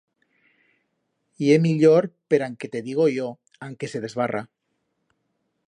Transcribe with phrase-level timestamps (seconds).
[1.47, 3.29] Ye millor per an que te digo yo,
[3.67, 4.43] an que se desbarra.